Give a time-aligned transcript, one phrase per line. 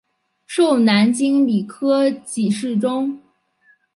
[0.47, 3.21] 授南京礼科给事中。